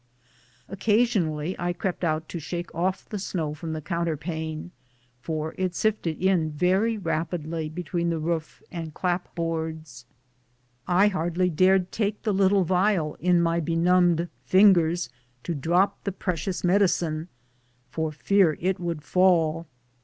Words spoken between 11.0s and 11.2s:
I